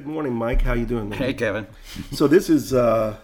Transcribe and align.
good 0.00 0.08
morning, 0.08 0.34
Mike. 0.34 0.62
How 0.62 0.72
you 0.72 0.86
doing? 0.86 1.10
man? 1.10 1.18
Hey, 1.18 1.34
Kevin. 1.34 1.66
So 2.12 2.26
this 2.26 2.48
is 2.48 2.72
uh 2.72 3.16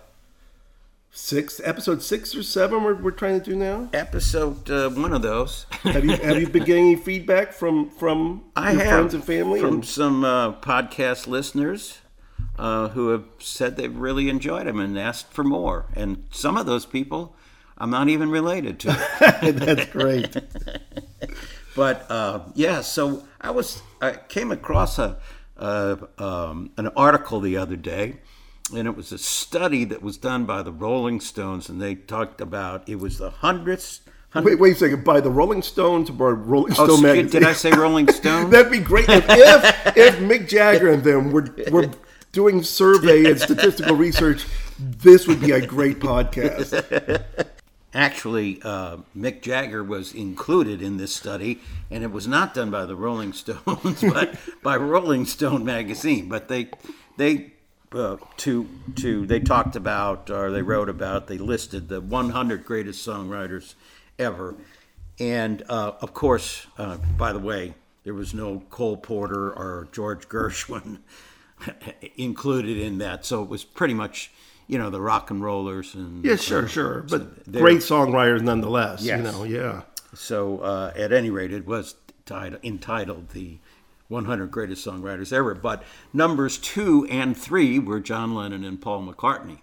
six 1.10 1.58
episode 1.64 2.02
six 2.02 2.34
or 2.34 2.42
seven 2.42 2.84
we're, 2.84 2.94
we're 2.94 3.10
trying 3.10 3.40
to 3.40 3.44
do 3.50 3.56
now. 3.56 3.88
Episode 3.94 4.70
uh, 4.70 4.90
one 4.90 5.14
of 5.14 5.22
those. 5.22 5.64
Have 5.84 6.04
you 6.04 6.16
have 6.16 6.38
you 6.38 6.46
been 6.48 6.64
getting 6.64 6.84
any 6.92 6.96
feedback 6.96 7.52
from 7.54 7.88
from 7.90 8.44
I 8.54 8.72
your 8.72 8.82
have 8.82 8.90
friends 8.90 9.14
and 9.14 9.24
family? 9.24 9.60
from 9.60 9.74
And- 9.76 9.84
some 9.86 10.24
uh, 10.24 10.52
podcast 10.60 11.26
listeners 11.26 11.98
uh, 12.58 12.88
who 12.88 13.08
have 13.10 13.24
said 13.38 13.76
they've 13.76 13.96
really 13.96 14.28
enjoyed 14.28 14.66
them 14.66 14.78
and 14.78 14.98
asked 14.98 15.32
for 15.32 15.44
more. 15.44 15.86
And 15.94 16.24
some 16.30 16.56
of 16.58 16.66
those 16.66 16.84
people 16.84 17.34
I'm 17.78 17.90
not 17.90 18.08
even 18.10 18.30
related 18.30 18.78
to. 18.80 18.88
That's 19.42 19.86
great. 19.86 20.36
But 21.74 22.10
uh, 22.10 22.40
yeah, 22.54 22.82
so 22.82 23.24
I 23.40 23.50
was 23.50 23.82
I 24.02 24.12
came 24.12 24.52
across 24.52 24.98
a, 24.98 25.16
um, 25.58 26.70
an 26.76 26.88
article 26.96 27.40
the 27.40 27.56
other 27.56 27.76
day, 27.76 28.16
and 28.74 28.86
it 28.86 28.96
was 28.96 29.12
a 29.12 29.18
study 29.18 29.84
that 29.84 30.02
was 30.02 30.16
done 30.16 30.44
by 30.44 30.62
the 30.62 30.72
Rolling 30.72 31.20
Stones, 31.20 31.68
and 31.68 31.80
they 31.80 31.94
talked 31.94 32.40
about 32.40 32.88
it 32.88 32.96
was 33.00 33.18
the 33.18 33.30
hundredth. 33.30 34.00
Wait, 34.34 34.58
wait 34.58 34.74
a 34.74 34.78
second. 34.78 35.02
By 35.02 35.20
the 35.22 35.30
Rolling 35.30 35.62
Stones 35.62 36.10
or 36.10 36.34
Rolling 36.34 36.72
Oh, 36.72 36.84
Stone 36.84 36.96
shit, 36.96 37.02
magazine? 37.02 37.40
did 37.40 37.48
I 37.48 37.52
say 37.54 37.70
Rolling 37.70 38.08
Stone? 38.12 38.50
That'd 38.50 38.70
be 38.70 38.80
great 38.80 39.08
if, 39.08 39.24
if 39.28 39.96
if 39.96 40.16
Mick 40.18 40.46
Jagger 40.46 40.90
and 40.90 41.02
them 41.02 41.30
were 41.32 41.48
were 41.70 41.90
doing 42.32 42.62
survey 42.62 43.30
and 43.30 43.40
statistical 43.40 43.96
research. 43.96 44.44
This 44.78 45.26
would 45.26 45.40
be 45.40 45.52
a 45.52 45.66
great 45.66 46.00
podcast. 46.00 47.24
Actually, 47.96 48.60
uh, 48.62 48.98
Mick 49.16 49.40
Jagger 49.40 49.82
was 49.82 50.12
included 50.12 50.82
in 50.82 50.98
this 50.98 51.16
study, 51.16 51.62
and 51.90 52.04
it 52.04 52.12
was 52.12 52.28
not 52.28 52.52
done 52.52 52.70
by 52.70 52.84
the 52.84 52.94
Rolling 52.94 53.32
Stones, 53.32 54.02
but 54.02 54.38
by 54.62 54.76
Rolling 54.76 55.24
Stone 55.24 55.64
magazine. 55.64 56.28
But 56.28 56.48
they, 56.48 56.68
they, 57.16 57.52
uh, 57.92 58.18
to 58.36 58.68
to 58.96 59.24
they 59.24 59.40
talked 59.40 59.76
about 59.76 60.28
or 60.28 60.50
they 60.50 60.60
wrote 60.60 60.90
about 60.90 61.26
they 61.26 61.38
listed 61.38 61.88
the 61.88 62.02
100 62.02 62.66
greatest 62.66 63.06
songwriters 63.06 63.76
ever, 64.18 64.54
and 65.18 65.62
uh, 65.70 65.92
of 66.02 66.12
course, 66.12 66.66
uh, 66.76 66.98
by 67.16 67.32
the 67.32 67.38
way, 67.38 67.72
there 68.04 68.12
was 68.12 68.34
no 68.34 68.62
Cole 68.68 68.98
Porter 68.98 69.48
or 69.48 69.88
George 69.90 70.28
Gershwin 70.28 70.98
included 72.18 72.76
in 72.76 72.98
that, 72.98 73.24
so 73.24 73.42
it 73.42 73.48
was 73.48 73.64
pretty 73.64 73.94
much. 73.94 74.30
You 74.68 74.78
know 74.78 74.90
the 74.90 75.00
rock 75.00 75.30
and 75.30 75.42
rollers 75.42 75.94
and 75.94 76.24
Yeah, 76.24 76.36
sure, 76.36 76.66
sure. 76.68 77.02
But 77.08 77.44
they're- 77.46 77.62
great 77.62 77.78
songwriters 77.78 78.42
nonetheless. 78.42 79.02
Yes. 79.02 79.18
You 79.18 79.22
know, 79.24 79.44
yeah. 79.44 79.82
So, 80.14 80.58
uh, 80.60 80.92
at 80.96 81.12
any 81.12 81.30
rate, 81.30 81.52
it 81.52 81.66
was 81.66 81.94
tit- 82.24 82.58
entitled 82.64 83.30
the 83.30 83.58
100 84.08 84.50
Greatest 84.50 84.86
Songwriters 84.86 85.32
Ever. 85.32 85.54
But 85.54 85.82
numbers 86.12 86.58
two 86.58 87.06
and 87.10 87.36
three 87.36 87.78
were 87.78 88.00
John 88.00 88.34
Lennon 88.34 88.64
and 88.64 88.80
Paul 88.80 89.06
McCartney. 89.06 89.58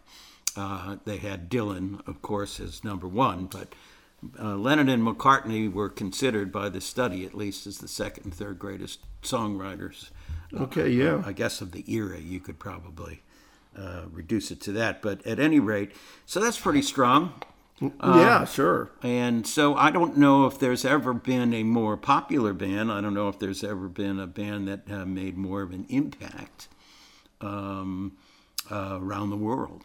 Uh, 0.56 0.98
they 1.06 1.18
had 1.18 1.50
Dylan, 1.50 2.08
of 2.08 2.22
course, 2.22 2.60
as 2.60 2.84
number 2.84 3.08
one, 3.08 3.46
but 3.48 3.74
uh, 4.40 4.56
Lennon 4.56 4.88
and 4.90 5.02
McCartney 5.04 5.72
were 5.72 5.90
considered 5.90 6.52
by 6.52 6.70
the 6.70 6.80
study, 6.82 7.26
at 7.26 7.34
least, 7.34 7.66
as 7.68 7.80
the 7.80 7.88
second 7.88 8.26
and 8.26 8.34
third 8.34 8.60
greatest 8.60 9.00
songwriters. 9.24 10.10
Okay, 10.54 10.90
yeah. 10.90 11.24
I 11.26 11.32
guess 11.32 11.60
of 11.62 11.72
the 11.72 11.84
era, 11.92 12.20
you 12.20 12.40
could 12.40 12.60
probably 12.60 13.24
uh, 13.78 14.04
reduce 14.12 14.52
it 14.52 14.62
to 14.62 14.72
that. 14.74 15.02
But 15.02 15.26
at 15.26 15.40
any 15.40 15.60
rate, 15.60 15.92
so 16.26 16.40
that's 16.40 16.60
pretty 16.60 16.82
strong. 16.82 17.34
yeah, 17.82 18.46
sure. 18.46 18.92
And 19.02 19.46
so 19.46 19.76
I 19.76 19.92
don't 19.92 20.18
know 20.18 20.46
if 20.46 20.60
there's 20.60 20.86
ever 20.86 21.14
been 21.14 21.54
a 21.54 21.64
more 21.64 21.98
popular 21.98 22.54
band. 22.54 22.92
I 22.92 23.02
don't 23.02 23.14
know 23.14 23.30
if 23.30 23.40
there's 23.40 23.64
ever 23.64 23.88
been 23.88 24.20
a 24.20 24.28
band 24.28 24.68
that 24.68 24.90
uh, 24.90 25.06
made 25.06 25.38
more 25.38 25.62
of 25.62 25.72
an 25.72 25.86
impact 25.90 26.68
um, 27.42 28.14
uh, 28.72 29.00
around 29.02 29.32
the 29.32 29.38
world. 29.38 29.84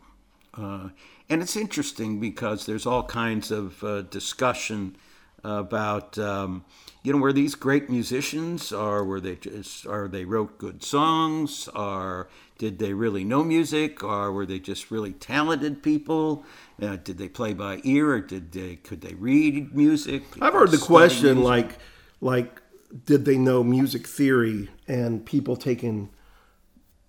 Uh, 0.55 0.91
and 1.29 1.43
it's 1.43 1.57
interesting 1.57 2.21
because 2.21 2.67
there's 2.67 2.87
all 2.87 3.03
kinds 3.05 3.51
of 3.51 3.83
uh, 3.85 4.03
discussion 4.03 4.97
about 5.45 6.19
um, 6.19 6.65
you 7.03 7.13
know 7.13 7.19
were 7.19 7.33
these 7.33 7.55
great 7.55 7.89
musicians 7.89 8.73
or 8.73 9.05
were 9.05 9.21
they 9.21 9.37
just 9.37 9.87
or 9.87 10.09
they 10.09 10.25
wrote 10.25 10.59
good 10.59 10.83
songs 10.83 11.69
or 11.75 12.29
did 12.59 12.79
they 12.79 12.93
really 12.93 13.25
know 13.25 13.45
music 13.45 14.03
or 14.03 14.33
were 14.33 14.47
they 14.47 14.59
just 14.59 14.91
really 14.91 15.13
talented 15.13 15.83
people 15.83 16.45
uh, 16.83 16.97
did 16.97 17.19
they 17.19 17.29
play 17.29 17.55
by 17.55 17.81
ear 17.85 18.15
or 18.15 18.21
did 18.21 18.53
they 18.53 18.77
could 18.77 19.01
they 19.01 19.15
read 19.15 19.75
music 19.75 20.23
I've 20.41 20.53
heard 20.53 20.71
the 20.71 20.79
question 20.79 21.37
music? 21.37 21.45
like, 21.45 21.79
like, 22.21 22.63
did 23.05 23.25
they 23.25 23.39
know 23.39 23.63
music 23.63 24.07
theory 24.07 24.69
and 24.87 25.25
people 25.25 25.57
taking 25.57 26.11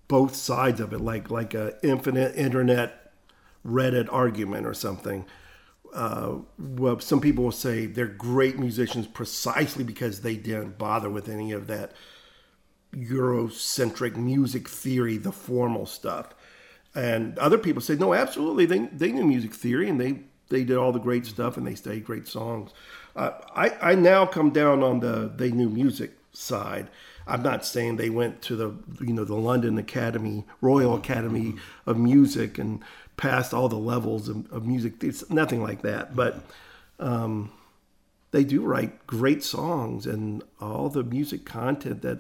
both 0.08 0.36
sides 0.36 0.82
of 0.82 0.92
it, 0.92 1.00
like 1.00 1.32
like 1.32 1.54
a 1.54 1.76
infinite 1.84 2.36
internet 2.36 3.00
Reddit 3.66 4.12
argument 4.12 4.66
or 4.66 4.74
something. 4.74 5.26
Uh, 5.94 6.38
well, 6.58 7.00
some 7.00 7.20
people 7.20 7.44
will 7.44 7.52
say 7.52 7.86
they're 7.86 8.06
great 8.08 8.60
musicians 8.60 9.08
precisely 9.08 9.84
because 9.84 10.22
they 10.22 10.36
didn't 10.36 10.78
bother 10.78 11.10
with 11.10 11.28
any 11.28 11.52
of 11.52 11.68
that 11.68 11.94
Eurocentric 12.94 14.16
music 14.16 14.68
theory, 14.68 15.18
the 15.18 15.32
formal 15.32 15.86
stuff. 15.86 16.34
And 16.96 17.38
other 17.38 17.58
people 17.58 17.82
say, 17.82 17.96
no, 17.96 18.14
absolutely, 18.14 18.66
they, 18.66 18.80
they 18.80 19.12
knew 19.12 19.26
music 19.26 19.54
theory 19.54 19.90
and 19.90 20.00
they, 20.00 20.22
they 20.50 20.64
did 20.64 20.78
all 20.78 20.92
the 20.92 21.00
great 21.00 21.26
stuff 21.26 21.58
and 21.58 21.66
they 21.66 21.76
studied 21.76 22.06
great 22.06 22.28
songs. 22.28 22.72
Uh, 23.16 23.32
I, 23.56 23.92
I 23.92 23.96
now 23.96 24.26
come 24.26 24.52
down 24.52 24.84
on 24.84 25.00
the 25.00 25.32
they 25.36 25.52
knew 25.52 25.70
music 25.70 26.12
side. 26.32 26.88
I'm 27.28 27.44
not 27.44 27.66
saying 27.66 27.98
they 27.98 28.10
went 28.10 28.42
to 28.44 28.56
the 28.56 28.74
you 29.02 29.14
know 29.14 29.24
the 29.24 29.36
London 29.36 29.78
Academy, 29.78 30.46
Royal 30.62 30.96
Academy 30.96 31.56
of 31.86 31.98
Music, 31.98 32.58
and 32.58 32.84
passed 33.20 33.54
all 33.54 33.68
the 33.68 33.76
levels 33.78 34.30
of, 34.30 34.50
of 34.52 34.66
music. 34.66 35.04
It's 35.04 35.30
nothing 35.30 35.62
like 35.62 35.82
that, 35.82 36.16
but 36.16 36.42
um, 37.00 37.52
they 38.32 38.44
do 38.44 38.62
write 38.62 39.06
great 39.06 39.44
songs 39.44 40.06
and 40.06 40.42
all 40.62 40.88
the 40.90 41.04
music 41.04 41.46
content 41.46 42.02
that 42.02 42.20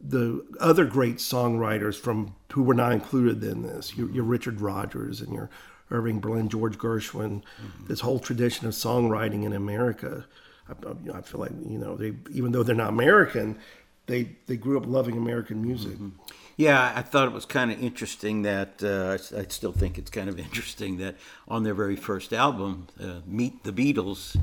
the 0.00 0.44
other 0.60 0.84
great 0.84 1.16
songwriters 1.16 1.98
from 1.98 2.34
who 2.52 2.62
were 2.62 2.74
not 2.74 2.92
included 2.92 3.42
in 3.42 3.62
this, 3.62 3.96
your, 3.96 4.08
your 4.10 4.24
Richard 4.24 4.60
Rodgers 4.60 5.20
and 5.20 5.32
your 5.32 5.50
Irving 5.90 6.20
Berlin, 6.20 6.48
George 6.48 6.78
Gershwin, 6.78 7.42
this 7.88 8.00
whole 8.00 8.18
tradition 8.18 8.66
of 8.66 8.74
songwriting 8.74 9.44
in 9.44 9.52
America. 9.52 10.26
I, 10.68 10.72
I- 10.88 11.18
I 11.18 11.20
feel 11.22 11.40
like 11.40 11.52
you 11.68 11.78
know 11.78 11.96
they 11.96 12.12
even 12.32 12.52
though 12.52 12.62
they're 12.62 12.74
not 12.76 12.90
American, 12.90 13.58
they 14.06 14.30
they 14.46 14.56
grew 14.56 14.76
up 14.76 14.86
loving 14.86 15.16
American 15.16 15.62
music. 15.62 15.96
Yeah, 16.56 16.92
I 16.94 17.02
thought 17.02 17.28
it 17.28 17.34
was 17.34 17.44
kind 17.44 17.70
of 17.70 17.82
interesting 17.82 18.42
that 18.42 18.82
uh, 18.82 19.18
I 19.38 19.44
still 19.48 19.72
think 19.72 19.98
it's 19.98 20.10
kind 20.10 20.28
of 20.28 20.38
interesting 20.46 20.96
that 20.98 21.16
on 21.46 21.62
their 21.64 21.74
very 21.74 21.96
first 21.96 22.32
album, 22.32 22.88
uh, 23.00 23.20
Meet 23.26 23.62
the 23.64 23.72
Beatles, 23.72 24.38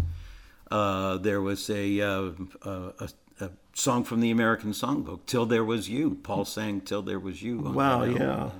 uh, 0.69 1.17
there 1.17 1.41
was 1.41 1.69
a, 1.69 2.01
uh, 2.01 2.31
a, 2.63 2.69
a, 2.99 3.09
a 3.39 3.49
song 3.73 4.03
from 4.03 4.21
the 4.21 4.29
American 4.31 4.71
Songbook, 4.71 5.21
"Till 5.25 5.45
There 5.45 5.63
Was 5.63 5.89
You." 5.89 6.19
Paul 6.23 6.45
sang 6.45 6.81
"Till 6.81 7.01
There 7.01 7.19
Was 7.19 7.41
You." 7.41 7.65
on 7.65 7.73
Wow, 7.73 8.03
yeah. 8.03 8.51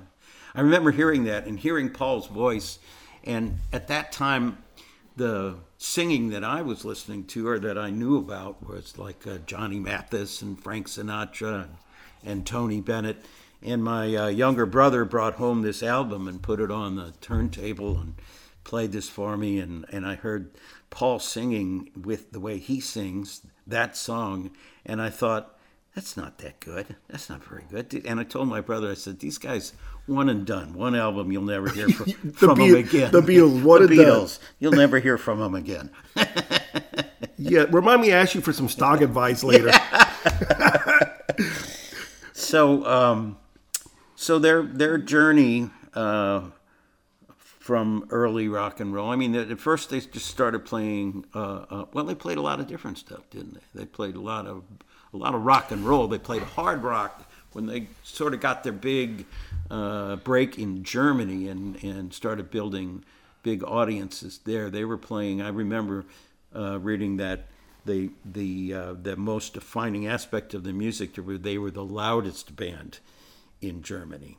I 0.54 0.60
remember 0.60 0.90
hearing 0.90 1.24
that 1.24 1.46
and 1.46 1.58
hearing 1.58 1.90
Paul's 1.90 2.26
voice, 2.26 2.78
and 3.24 3.58
at 3.72 3.88
that 3.88 4.12
time, 4.12 4.58
the 5.16 5.56
singing 5.78 6.30
that 6.30 6.42
I 6.42 6.62
was 6.62 6.84
listening 6.84 7.24
to 7.26 7.46
or 7.46 7.58
that 7.60 7.78
I 7.78 7.90
knew 7.90 8.16
about 8.18 8.68
was 8.68 8.98
like 8.98 9.26
uh, 9.26 9.38
Johnny 9.46 9.78
Mathis 9.78 10.42
and 10.42 10.60
Frank 10.60 10.88
Sinatra 10.88 11.64
and, 11.64 11.76
and 12.24 12.46
Tony 12.46 12.80
Bennett. 12.80 13.24
And 13.64 13.82
my 13.82 14.14
uh, 14.14 14.26
younger 14.28 14.66
brother 14.66 15.04
brought 15.04 15.34
home 15.34 15.62
this 15.62 15.82
album 15.82 16.28
and 16.28 16.42
put 16.42 16.60
it 16.60 16.70
on 16.70 16.96
the 16.96 17.12
turntable 17.20 17.98
and 17.98 18.14
played 18.62 18.92
this 18.92 19.08
for 19.08 19.36
me. 19.36 19.58
And, 19.58 19.86
and 19.90 20.06
I 20.06 20.16
heard 20.16 20.50
Paul 20.90 21.18
singing 21.18 21.90
with 22.00 22.32
the 22.32 22.40
way 22.40 22.58
he 22.58 22.80
sings 22.80 23.40
that 23.66 23.96
song. 23.96 24.50
And 24.84 25.00
I 25.00 25.10
thought, 25.10 25.56
that's 25.94 26.16
not 26.16 26.38
that 26.38 26.60
good. 26.60 26.96
That's 27.08 27.30
not 27.30 27.42
very 27.42 27.64
good. 27.70 28.04
And 28.04 28.20
I 28.20 28.24
told 28.24 28.48
my 28.48 28.60
brother, 28.60 28.90
I 28.90 28.94
said, 28.94 29.20
these 29.20 29.38
guys, 29.38 29.72
one 30.06 30.28
and 30.28 30.44
done. 30.44 30.74
One 30.74 30.94
album, 30.94 31.32
you'll 31.32 31.44
never 31.44 31.70
hear 31.70 31.88
from, 31.90 32.32
from 32.32 32.58
them 32.58 32.74
again. 32.74 33.12
the 33.12 33.22
Beatles, 33.22 33.62
one 33.62 33.86
the 33.86 33.88
and 33.88 33.96
done. 33.96 34.06
Beatles, 34.06 34.38
you'll 34.58 34.72
never 34.72 34.98
hear 34.98 35.16
from 35.16 35.40
them 35.40 35.54
again. 35.54 35.90
Yeah, 37.36 37.66
remind 37.70 38.00
me 38.00 38.08
to 38.08 38.14
ask 38.14 38.34
you 38.34 38.40
for 38.40 38.52
some 38.52 38.68
stock 38.68 39.00
advice 39.00 39.42
later. 39.44 39.70
So, 42.36 42.84
um, 42.84 43.36
so 44.24 44.38
their 44.38 44.62
their 44.62 44.96
journey 44.96 45.70
uh, 45.92 46.42
from 47.36 48.06
early 48.10 48.48
rock 48.48 48.80
and 48.80 48.94
roll. 48.94 49.10
I 49.10 49.16
mean, 49.16 49.34
at 49.34 49.60
first 49.60 49.90
they 49.90 50.00
just 50.00 50.26
started 50.26 50.64
playing. 50.64 51.26
Uh, 51.34 51.64
uh, 51.70 51.84
well, 51.92 52.04
they 52.04 52.14
played 52.14 52.38
a 52.38 52.40
lot 52.40 52.58
of 52.58 52.66
different 52.66 52.98
stuff, 52.98 53.28
didn't 53.30 53.54
they? 53.54 53.80
They 53.80 53.86
played 53.86 54.16
a 54.16 54.20
lot 54.20 54.46
of 54.46 54.64
a 55.12 55.16
lot 55.16 55.34
of 55.34 55.42
rock 55.44 55.70
and 55.70 55.86
roll. 55.86 56.08
They 56.08 56.18
played 56.18 56.42
hard 56.42 56.82
rock 56.82 57.30
when 57.52 57.66
they 57.66 57.88
sort 58.02 58.34
of 58.34 58.40
got 58.40 58.64
their 58.64 58.72
big 58.72 59.26
uh, 59.70 60.16
break 60.16 60.58
in 60.58 60.84
Germany 60.84 61.48
and 61.48 61.82
and 61.84 62.12
started 62.12 62.50
building 62.50 63.04
big 63.42 63.62
audiences 63.62 64.40
there. 64.44 64.70
They 64.70 64.86
were 64.86 64.98
playing. 64.98 65.42
I 65.42 65.48
remember 65.48 66.06
uh, 66.56 66.80
reading 66.80 67.18
that 67.18 67.46
the 67.84 68.10
the 68.24 68.72
uh, 68.72 68.94
the 68.94 69.16
most 69.16 69.52
defining 69.52 70.06
aspect 70.06 70.54
of 70.54 70.64
the 70.64 70.72
music 70.72 71.14
they 71.14 71.22
were 71.22 71.36
they 71.36 71.58
were 71.58 71.70
the 71.70 71.84
loudest 71.84 72.56
band 72.56 73.00
in 73.68 73.82
Germany? 73.82 74.38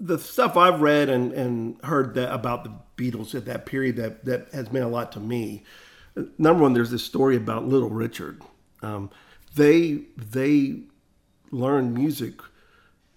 the 0.00 0.18
stuff 0.18 0.56
I've 0.56 0.80
read 0.80 1.08
and, 1.08 1.32
and 1.32 1.76
heard 1.84 2.14
that 2.14 2.32
about 2.32 2.64
the 2.64 2.72
Beatles 2.96 3.34
at 3.34 3.44
that 3.46 3.66
period 3.66 3.96
that, 3.96 4.24
that 4.24 4.48
has 4.52 4.72
meant 4.72 4.84
a 4.84 4.88
lot 4.88 5.12
to 5.12 5.20
me. 5.20 5.62
Number 6.38 6.62
one, 6.62 6.74
there's 6.74 6.90
this 6.90 7.04
story 7.04 7.36
about 7.36 7.66
Little 7.66 7.90
Richard. 7.90 8.42
Um, 8.82 9.10
they 9.54 10.02
they 10.16 10.80
learned 11.50 11.94
music 11.94 12.34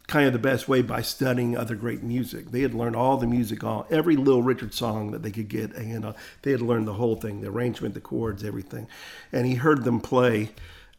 kind 0.08 0.26
of 0.26 0.34
the 0.34 0.40
best 0.40 0.70
way 0.70 0.82
by 0.82 1.02
studying 1.02 1.58
other 1.58 1.76
great 1.76 2.02
music. 2.02 2.52
They 2.52 2.62
had 2.62 2.74
learned 2.74 2.96
all 2.96 3.18
the 3.18 3.28
music, 3.28 3.64
all 3.64 3.86
every 3.90 4.16
Little 4.16 4.42
Richard 4.42 4.74
song 4.74 5.12
that 5.12 5.22
they 5.22 5.32
could 5.32 5.50
get, 5.50 5.76
and 5.76 6.06
uh, 6.06 6.14
they 6.44 6.52
had 6.52 6.62
learned 6.62 6.88
the 6.88 6.94
whole 6.94 7.16
thing, 7.16 7.42
the 7.42 7.50
arrangement, 7.50 7.94
the 7.94 8.02
chords, 8.02 8.44
everything. 8.44 8.88
And 9.32 9.46
he 9.46 9.56
heard 9.56 9.84
them 9.84 10.00
play 10.00 10.52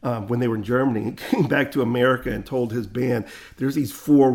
um, 0.03 0.27
when 0.27 0.39
they 0.39 0.47
were 0.47 0.55
in 0.55 0.63
Germany. 0.63 1.01
and 1.07 1.17
came 1.17 1.47
back 1.47 1.71
to 1.73 1.81
America 1.81 2.31
and 2.31 2.45
told 2.45 2.71
his 2.71 2.87
band, 2.87 3.25
"There's 3.57 3.75
these 3.75 3.91
four 3.91 4.33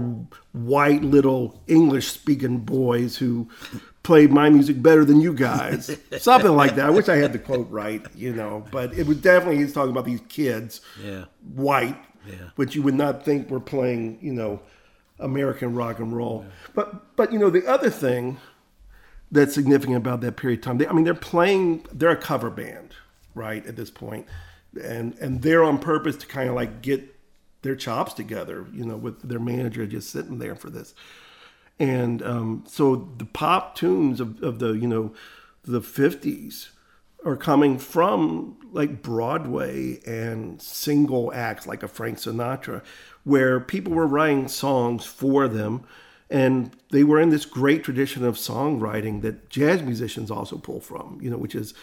white 0.52 1.02
little 1.02 1.62
English 1.66 2.08
speaking 2.08 2.58
boys 2.58 3.16
who 3.16 3.48
played 4.02 4.30
my 4.30 4.50
music 4.50 4.82
better 4.82 5.04
than 5.04 5.20
you 5.20 5.32
guys." 5.34 5.96
Something 6.18 6.52
like 6.54 6.74
that. 6.76 6.86
I 6.86 6.90
wish 6.90 7.08
I 7.08 7.16
had 7.16 7.32
the 7.32 7.38
quote 7.38 7.70
right, 7.70 8.04
you 8.14 8.32
know, 8.34 8.64
but 8.70 8.92
it 8.94 9.06
was 9.06 9.18
definitely 9.18 9.58
he's 9.58 9.72
talking 9.72 9.90
about 9.92 10.04
these 10.04 10.20
kids, 10.28 10.80
Yeah. 11.02 11.24
white, 11.54 11.96
Yeah. 12.26 12.50
which 12.56 12.74
you 12.74 12.82
would 12.82 12.94
not 12.94 13.24
think 13.24 13.50
were 13.50 13.60
playing, 13.60 14.18
you 14.20 14.32
know, 14.32 14.60
American 15.18 15.74
rock 15.74 15.98
and 15.98 16.14
roll. 16.14 16.44
But 16.74 17.16
but 17.16 17.32
you 17.32 17.38
know 17.38 17.48
the 17.50 17.66
other 17.66 17.88
thing 17.90 18.36
that's 19.32 19.54
significant 19.54 19.96
about 19.96 20.20
that 20.20 20.36
period 20.36 20.58
of 20.60 20.64
time. 20.64 20.78
They, 20.78 20.86
I 20.86 20.92
mean, 20.92 21.04
they're 21.04 21.14
playing. 21.14 21.86
They're 21.92 22.10
a 22.10 22.16
cover 22.16 22.50
band, 22.50 22.94
right? 23.34 23.64
At 23.66 23.76
this 23.76 23.90
point, 23.90 24.26
and 24.82 25.16
and 25.18 25.42
they're 25.42 25.64
on 25.64 25.78
purpose 25.78 26.16
to 26.16 26.26
kind 26.26 26.48
of 26.48 26.54
like 26.54 26.82
get 26.82 27.14
their 27.62 27.76
chops 27.76 28.12
together. 28.14 28.66
You 28.72 28.84
know, 28.84 28.96
with 28.96 29.28
their 29.28 29.40
manager 29.40 29.86
just 29.86 30.10
sitting 30.10 30.38
there 30.38 30.54
for 30.54 30.70
this. 30.70 30.94
And 31.78 32.22
um, 32.22 32.64
so 32.68 33.08
the 33.18 33.24
pop 33.24 33.74
tunes 33.74 34.20
of, 34.20 34.42
of 34.42 34.58
the 34.58 34.72
you 34.72 34.86
know 34.86 35.12
the 35.64 35.80
fifties 35.80 36.70
are 37.24 37.36
coming 37.36 37.78
from 37.78 38.56
like 38.72 39.02
Broadway 39.02 40.00
and 40.06 40.60
single 40.60 41.32
acts 41.32 41.66
like 41.66 41.82
a 41.82 41.88
Frank 41.88 42.18
Sinatra, 42.18 42.82
where 43.24 43.60
people 43.60 43.92
were 43.92 44.06
writing 44.06 44.48
songs 44.48 45.04
for 45.06 45.48
them. 45.48 45.84
And 46.30 46.74
they 46.90 47.04
were 47.04 47.20
in 47.20 47.30
this 47.30 47.44
great 47.44 47.84
tradition 47.84 48.24
of 48.24 48.36
songwriting 48.36 49.22
that 49.22 49.48
jazz 49.50 49.82
musicians 49.82 50.30
also 50.30 50.58
pull 50.58 50.80
from, 50.80 51.18
you 51.22 51.30
know, 51.30 51.36
which 51.36 51.54
is 51.54 51.74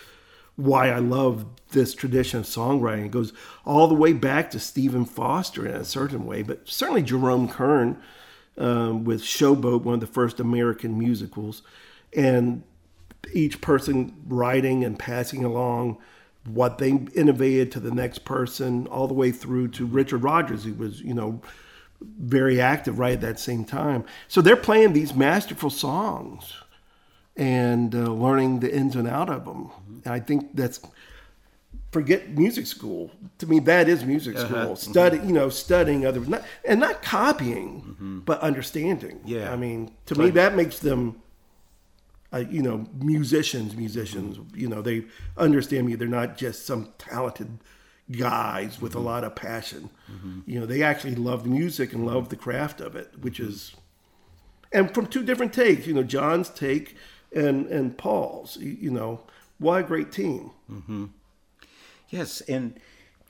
why 0.55 0.89
I 0.89 0.99
love 0.99 1.45
this 1.71 1.93
tradition 1.93 2.39
of 2.39 2.45
songwriting. 2.45 3.05
It 3.05 3.11
goes 3.11 3.33
all 3.65 3.87
the 3.87 3.95
way 3.95 4.13
back 4.13 4.51
to 4.51 4.59
Stephen 4.59 5.05
Foster 5.05 5.65
in 5.65 5.75
a 5.75 5.85
certain 5.85 6.25
way, 6.25 6.43
but 6.43 6.67
certainly 6.67 7.01
Jerome 7.01 7.47
Kern 7.47 7.97
um, 8.57 9.03
with 9.03 9.21
Showboat, 9.21 9.83
one 9.83 9.95
of 9.95 9.99
the 10.01 10.07
first 10.07 10.39
American 10.39 10.97
musicals. 10.97 11.61
And 12.15 12.63
each 13.33 13.61
person 13.61 14.13
writing 14.27 14.83
and 14.83 14.99
passing 14.99 15.45
along 15.45 15.97
what 16.45 16.79
they 16.79 16.89
innovated 16.89 17.71
to 17.71 17.79
the 17.79 17.91
next 17.91 18.25
person, 18.25 18.87
all 18.87 19.07
the 19.07 19.13
way 19.13 19.31
through 19.31 19.67
to 19.69 19.85
Richard 19.85 20.23
Rodgers, 20.23 20.63
who 20.63 20.73
was, 20.73 21.01
you 21.01 21.13
know, 21.13 21.41
very 22.01 22.59
active 22.59 22.97
right 22.97 23.13
at 23.13 23.21
that 23.21 23.39
same 23.39 23.63
time. 23.63 24.03
So 24.27 24.41
they're 24.41 24.55
playing 24.55 24.93
these 24.93 25.13
masterful 25.13 25.69
songs 25.69 26.53
and 27.41 27.95
uh, 27.95 28.11
learning 28.11 28.59
the 28.59 28.71
ins 28.73 28.95
and 28.95 29.07
out 29.07 29.27
of 29.27 29.45
them. 29.45 29.65
Mm-hmm. 29.65 29.99
And 30.05 30.13
I 30.13 30.19
think 30.19 30.55
that's 30.55 30.79
forget 31.91 32.29
music 32.29 32.67
school. 32.67 33.11
To 33.39 33.47
me, 33.47 33.59
that 33.61 33.89
is 33.89 34.05
music 34.05 34.35
uh-huh. 34.35 34.47
school. 34.47 34.75
Mm-hmm. 34.75 34.91
Study, 34.91 35.17
you 35.17 35.33
know, 35.33 35.49
studying 35.49 36.05
other 36.05 36.19
not, 36.19 36.43
and 36.63 36.79
not 36.79 37.01
copying, 37.01 37.81
mm-hmm. 37.81 38.19
but 38.19 38.39
understanding. 38.41 39.21
Yeah. 39.25 39.51
I 39.51 39.55
mean, 39.55 39.91
to 40.05 40.15
me, 40.15 40.29
that 40.29 40.55
makes 40.55 40.79
them. 40.79 41.17
Uh, 42.33 42.45
you 42.49 42.61
know, 42.61 42.87
musicians, 42.97 43.75
musicians. 43.75 44.39
You 44.55 44.69
know, 44.69 44.81
they 44.81 45.03
understand 45.35 45.85
me. 45.85 45.95
They're 45.95 46.07
not 46.07 46.37
just 46.37 46.65
some 46.65 46.93
talented 46.97 47.59
guys 48.09 48.79
with 48.79 48.95
a 48.95 48.99
lot 48.99 49.25
of 49.25 49.35
passion. 49.35 49.89
You 50.45 50.61
know, 50.61 50.65
they 50.65 50.81
actually 50.81 51.15
love 51.15 51.43
the 51.43 51.49
music 51.49 51.91
and 51.91 52.05
love 52.05 52.29
the 52.29 52.37
craft 52.37 52.79
of 52.79 52.95
it, 52.95 53.19
which 53.19 53.41
is, 53.41 53.75
and 54.71 54.93
from 54.93 55.07
two 55.07 55.23
different 55.23 55.51
takes. 55.51 55.85
You 55.87 55.93
know, 55.93 56.03
John's 56.03 56.49
take 56.49 56.95
and 57.33 57.67
and 57.67 57.97
Paul's. 57.97 58.57
You, 58.57 58.91
know, 58.91 59.21
why 59.59 59.79
a 59.79 59.83
great 59.83 60.11
team. 60.11 60.51
Yes, 62.09 62.41
and 62.41 62.79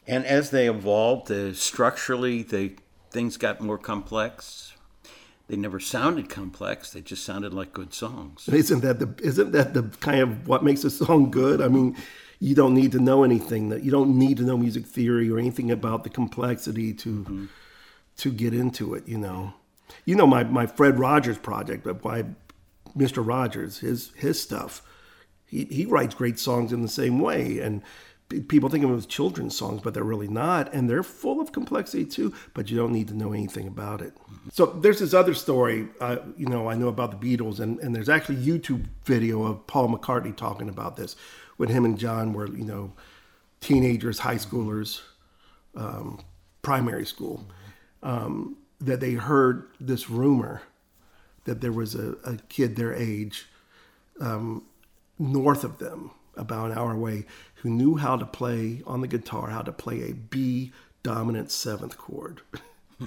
and 0.07 0.25
as 0.25 0.49
they 0.49 0.67
evolved, 0.67 1.31
uh, 1.31 1.53
structurally, 1.53 2.43
they 2.43 2.75
things 3.11 3.37
got 3.37 3.61
more 3.61 3.77
complex. 3.77 4.73
They 5.47 5.55
never 5.55 5.79
sounded 5.79 6.29
complex; 6.29 6.91
they 6.91 7.01
just 7.01 7.23
sounded 7.23 7.53
like 7.53 7.73
good 7.73 7.93
songs. 7.93 8.47
Isn't 8.49 8.81
that 8.81 8.99
the 8.99 9.13
isn't 9.21 9.51
that 9.51 9.73
the 9.73 9.83
kind 9.99 10.21
of 10.21 10.47
what 10.47 10.63
makes 10.63 10.83
a 10.83 10.89
song 10.89 11.29
good? 11.29 11.61
I 11.61 11.67
mean, 11.67 11.95
you 12.39 12.55
don't 12.55 12.73
need 12.73 12.91
to 12.93 12.99
know 12.99 13.23
anything 13.23 13.69
that 13.69 13.83
you 13.83 13.91
don't 13.91 14.17
need 14.17 14.37
to 14.37 14.43
know 14.43 14.57
music 14.57 14.85
theory 14.87 15.29
or 15.29 15.37
anything 15.37 15.69
about 15.69 16.03
the 16.03 16.09
complexity 16.09 16.93
to 16.95 17.47
to 18.17 18.31
get 18.31 18.53
into 18.53 18.95
it. 18.95 19.07
You 19.07 19.19
know, 19.19 19.53
you 20.05 20.15
know 20.15 20.25
my 20.25 20.43
my 20.43 20.65
Fred 20.65 20.97
Rogers 20.97 21.37
project, 21.37 21.83
but 21.83 22.03
why 22.03 22.23
Mr. 22.95 23.25
Rogers 23.25 23.79
his 23.79 24.11
his 24.15 24.41
stuff. 24.41 24.81
He 25.45 25.65
he 25.65 25.85
writes 25.85 26.15
great 26.15 26.39
songs 26.39 26.71
in 26.71 26.81
the 26.81 26.87
same 26.87 27.19
way, 27.19 27.59
and 27.59 27.81
people 28.47 28.69
think 28.69 28.83
of 28.83 28.89
them 28.89 28.97
as 28.97 29.05
children's 29.05 29.55
songs, 29.55 29.81
but 29.83 29.93
they're 29.93 30.03
really 30.03 30.27
not, 30.27 30.73
and 30.73 30.89
they're 30.89 31.03
full 31.03 31.41
of 31.41 31.51
complexity 31.51 32.05
too. 32.05 32.33
But 32.53 32.69
you 32.69 32.77
don't 32.77 32.93
need 32.93 33.07
to 33.09 33.13
know 33.13 33.33
anything 33.33 33.67
about 33.67 34.01
it. 34.01 34.13
So 34.51 34.65
there's 34.65 34.99
this 34.99 35.13
other 35.13 35.33
story, 35.33 35.87
uh, 35.99 36.17
you 36.37 36.47
know, 36.47 36.69
I 36.69 36.75
know 36.75 36.87
about 36.87 37.19
the 37.19 37.37
Beatles, 37.37 37.59
and, 37.59 37.79
and 37.79 37.95
there's 37.95 38.09
actually 38.09 38.37
YouTube 38.37 38.85
video 39.03 39.43
of 39.43 39.67
Paul 39.67 39.89
McCartney 39.89 40.35
talking 40.35 40.69
about 40.69 40.95
this 40.95 41.15
when 41.57 41.69
him 41.69 41.85
and 41.85 41.97
John 41.97 42.33
were, 42.33 42.47
you 42.47 42.65
know, 42.65 42.93
teenagers, 43.59 44.19
high 44.19 44.35
schoolers, 44.35 45.01
um, 45.75 46.19
primary 46.61 47.05
school, 47.05 47.45
um, 48.01 48.57
that 48.79 48.99
they 48.99 49.13
heard 49.13 49.67
this 49.79 50.09
rumor 50.09 50.61
that 51.45 51.61
there 51.61 51.71
was 51.71 51.95
a, 51.95 52.13
a 52.23 52.37
kid 52.49 52.75
their 52.75 52.93
age 52.93 53.47
um, 54.19 54.63
north 55.17 55.63
of 55.63 55.79
them, 55.79 56.11
about 56.35 56.71
an 56.71 56.77
hour 56.77 56.93
away, 56.93 57.25
who 57.55 57.69
knew 57.69 57.97
how 57.97 58.15
to 58.17 58.25
play 58.25 58.81
on 58.85 59.01
the 59.01 59.07
guitar, 59.07 59.49
how 59.49 59.61
to 59.61 59.71
play 59.71 60.09
a 60.09 60.13
B 60.13 60.71
dominant 61.03 61.51
seventh 61.51 61.97
chord. 61.97 62.41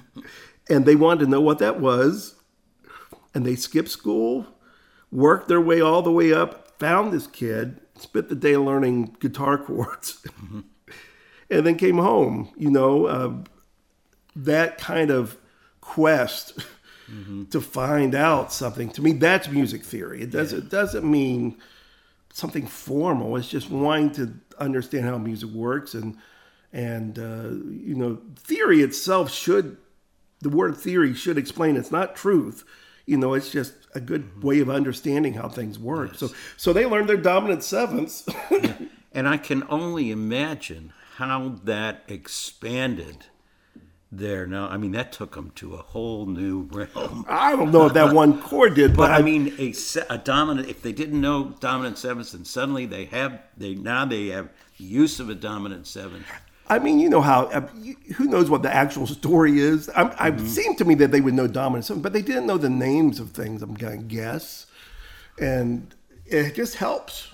and 0.68 0.84
they 0.84 0.96
wanted 0.96 1.24
to 1.24 1.30
know 1.30 1.40
what 1.40 1.58
that 1.58 1.80
was. 1.80 2.34
And 3.34 3.44
they 3.44 3.56
skipped 3.56 3.88
school, 3.88 4.46
worked 5.10 5.48
their 5.48 5.60
way 5.60 5.80
all 5.80 6.02
the 6.02 6.12
way 6.12 6.32
up, 6.32 6.78
found 6.78 7.12
this 7.12 7.26
kid, 7.26 7.80
spent 7.96 8.28
the 8.28 8.34
day 8.34 8.56
learning 8.56 9.16
guitar 9.20 9.58
chords, 9.64 10.24
and 11.50 11.66
then 11.66 11.76
came 11.76 11.98
home. 11.98 12.50
You 12.56 12.70
know, 12.70 13.06
uh, 13.06 13.32
that 14.36 14.78
kind 14.78 15.10
of 15.10 15.36
quest 15.80 16.58
to 17.50 17.60
find 17.60 18.14
out 18.14 18.52
something. 18.52 18.90
To 18.90 19.02
me 19.02 19.12
that's 19.12 19.48
music 19.48 19.84
theory. 19.84 20.22
It 20.22 20.30
doesn't 20.30 20.58
it 20.64 20.70
doesn't 20.70 21.04
mean 21.04 21.58
something 22.32 22.66
formal. 22.66 23.36
It's 23.36 23.48
just 23.48 23.70
wanting 23.70 24.12
to 24.12 24.34
understand 24.58 25.04
how 25.04 25.18
music 25.18 25.50
works 25.50 25.94
and 25.94 26.16
and 26.72 27.18
uh, 27.18 27.50
you 27.50 27.94
know 27.94 28.18
theory 28.36 28.80
itself 28.82 29.30
should 29.30 29.76
the 30.40 30.50
word 30.50 30.76
theory 30.76 31.14
should 31.14 31.38
explain 31.38 31.76
it's 31.76 31.92
not 31.92 32.16
truth. 32.16 32.64
You 33.06 33.16
know 33.18 33.34
it's 33.34 33.50
just 33.50 33.74
a 33.94 34.00
good 34.00 34.42
way 34.42 34.60
of 34.60 34.70
understanding 34.70 35.34
how 35.34 35.48
things 35.48 35.78
work. 35.78 36.14
So 36.16 36.30
so 36.56 36.72
they 36.72 36.86
learned 36.86 37.08
their 37.08 37.16
dominant 37.16 37.62
sevenths. 37.62 38.26
And 39.14 39.28
I 39.28 39.36
can 39.36 39.62
only 39.68 40.10
imagine 40.10 40.92
how 41.16 41.60
that 41.62 42.02
expanded 42.08 43.26
there. 44.18 44.46
Now, 44.46 44.68
I 44.68 44.76
mean, 44.76 44.92
that 44.92 45.12
took 45.12 45.34
them 45.34 45.50
to 45.56 45.74
a 45.74 45.78
whole 45.78 46.26
new 46.26 46.62
realm. 46.72 47.24
i 47.28 47.54
don't 47.54 47.70
know 47.72 47.86
if 47.86 47.92
that 47.94 48.14
one 48.14 48.40
chord 48.42 48.74
did 48.74 48.96
but, 48.96 49.08
But 49.08 49.10
I 49.12 49.22
mean, 49.22 49.54
a, 49.58 49.74
a 50.10 50.18
dominant. 50.18 50.68
If 50.68 50.82
they 50.82 50.92
didn't 50.92 51.20
know 51.20 51.54
dominant 51.60 51.98
sevenths, 51.98 52.34
and 52.34 52.46
suddenly 52.46 52.86
they 52.86 53.06
have, 53.06 53.40
they 53.56 53.74
now 53.74 54.04
they 54.04 54.28
have 54.28 54.48
use 54.78 55.20
of 55.20 55.28
a 55.28 55.34
dominant 55.34 55.86
seventh. 55.86 56.26
I 56.68 56.78
mean, 56.78 56.98
you 56.98 57.10
know 57.10 57.20
how. 57.20 57.44
uh, 57.46 57.68
you- 57.76 57.96
Who 58.16 58.24
knows 58.24 58.48
what 58.48 58.62
the 58.62 58.74
actual 58.74 59.06
story 59.06 59.58
is? 59.60 59.88
I, 59.90 60.02
I 60.18 60.30
Mm-hmm. 60.30 60.46
it 60.46 60.48
seemed 60.48 60.78
to 60.78 60.84
me 60.84 60.94
that 60.96 61.10
they 61.12 61.20
would 61.20 61.34
know 61.34 61.46
dominant 61.46 61.84
seven, 61.84 62.02
but 62.02 62.12
they 62.12 62.22
didn't 62.22 62.46
know 62.46 62.56
the 62.58 62.70
names 62.70 63.20
of 63.20 63.30
things. 63.32 63.60
I'm 63.62 63.74
gonna 63.74 63.98
guess, 63.98 64.66
and 65.38 65.94
it 66.26 66.54
just 66.54 66.76
helps 66.76 67.32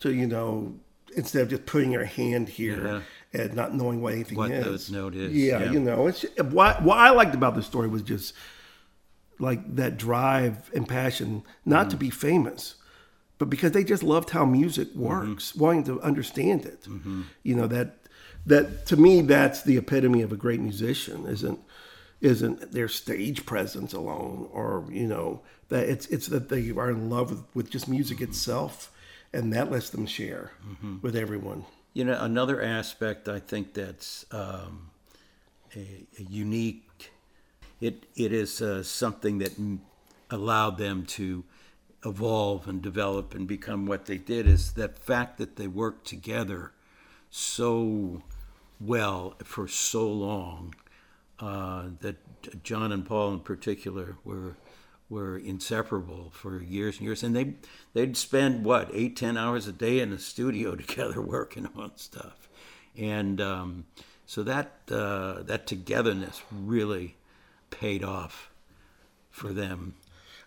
to 0.00 0.12
you 0.14 0.26
know 0.26 0.74
instead 1.16 1.42
of 1.42 1.48
just 1.48 1.66
putting 1.66 1.90
your 1.92 2.04
hand 2.04 2.48
here 2.48 3.02
and 3.32 3.54
not 3.54 3.74
knowing 3.74 4.00
what 4.02 4.14
anything 4.14 4.36
What 4.38 4.50
is. 4.50 4.88
the 4.88 4.92
note 4.96 5.14
is, 5.14 5.32
Yeah, 5.32 5.60
yeah. 5.64 5.72
you 5.72 5.80
know, 5.80 6.06
it's 6.08 6.24
what 6.38 6.82
what 6.82 6.98
I 6.98 7.10
liked 7.10 7.34
about 7.34 7.54
the 7.54 7.62
story 7.62 7.88
was 7.88 8.02
just 8.02 8.34
like 9.38 9.76
that 9.76 9.96
drive 9.96 10.70
and 10.74 10.86
passion, 10.88 11.42
not 11.64 11.82
Mm-hmm. 11.82 11.90
to 11.90 11.96
be 11.96 12.10
famous, 12.10 12.74
but 13.38 13.48
because 13.48 13.72
they 13.72 13.84
just 13.84 14.02
loved 14.02 14.30
how 14.30 14.44
music 14.44 14.88
Mm-hmm. 14.88 15.00
works, 15.02 15.54
wanting 15.54 15.84
to 15.84 16.00
understand 16.02 16.66
it. 16.66 16.86
You 17.42 17.54
know 17.54 17.66
that 17.68 17.96
that 18.46 18.86
to 18.86 18.96
me 18.96 19.20
that's 19.22 19.62
the 19.62 19.76
epitome 19.76 20.22
of 20.22 20.32
a 20.32 20.36
great 20.36 20.60
musician. 20.60 21.26
Isn't 21.26 21.58
isn't 22.20 22.72
their 22.72 22.88
stage 22.88 23.46
presence 23.46 23.92
alone, 23.94 24.48
or 24.52 24.86
you 24.90 25.06
know 25.06 25.40
that 25.68 25.88
it's 25.88 26.06
it's 26.08 26.26
that 26.26 26.48
they 26.48 26.70
are 26.70 26.90
in 26.90 27.08
love 27.08 27.30
with, 27.30 27.42
with 27.54 27.70
just 27.70 27.88
music 27.88 28.20
itself, 28.20 28.90
and 29.32 29.52
that 29.54 29.70
lets 29.70 29.88
them 29.90 30.04
share 30.06 30.50
with 31.00 31.14
everyone. 31.16 31.64
You 31.92 32.04
know, 32.04 32.18
another 32.20 32.62
aspect 32.62 33.28
I 33.28 33.40
think 33.40 33.74
that's 33.74 34.24
um, 34.30 34.90
a, 35.74 36.06
a 36.18 36.22
unique. 36.22 37.10
It 37.80 38.04
it 38.14 38.32
is 38.32 38.62
uh, 38.62 38.82
something 38.82 39.38
that 39.38 39.52
allowed 40.30 40.78
them 40.78 41.04
to 41.06 41.44
evolve 42.04 42.68
and 42.68 42.80
develop 42.80 43.34
and 43.34 43.46
become 43.48 43.86
what 43.86 44.06
they 44.06 44.18
did. 44.18 44.46
Is 44.46 44.72
the 44.74 44.88
fact 44.88 45.38
that 45.38 45.56
they 45.56 45.66
worked 45.66 46.06
together 46.06 46.72
so 47.30 48.22
well 48.80 49.34
for 49.44 49.66
so 49.66 50.08
long 50.08 50.74
uh, 51.40 51.84
that 52.00 52.62
John 52.62 52.92
and 52.92 53.04
Paul 53.04 53.34
in 53.34 53.40
particular 53.40 54.16
were 54.24 54.56
were 55.10 55.36
inseparable 55.36 56.30
for 56.32 56.62
years 56.62 56.96
and 56.96 57.06
years, 57.06 57.22
and 57.22 57.34
they 57.34 57.54
they'd 57.92 58.16
spend 58.16 58.64
what 58.64 58.88
eight 58.94 59.16
ten 59.16 59.36
hours 59.36 59.66
a 59.66 59.72
day 59.72 59.98
in 59.98 60.10
the 60.10 60.18
studio 60.18 60.74
together 60.76 61.20
working 61.20 61.68
on 61.76 61.92
stuff, 61.96 62.48
and 62.96 63.40
um, 63.40 63.84
so 64.24 64.44
that 64.44 64.80
uh, 64.90 65.42
that 65.42 65.66
togetherness 65.66 66.42
really 66.52 67.16
paid 67.70 68.04
off 68.04 68.50
for 69.30 69.52
them. 69.52 69.94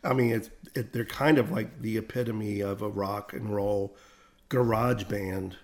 I 0.04 0.14
mean, 0.14 0.32
it's 0.32 0.50
it, 0.74 0.94
they're 0.94 1.06
kind 1.06 1.38
of 1.38 1.52
like 1.52 1.82
the 1.82 1.98
epitome 1.98 2.62
of 2.62 2.82
a 2.82 2.90
rock 2.90 3.34
and 3.34 3.54
roll 3.54 3.96
garage 4.50 5.04
band. 5.04 5.58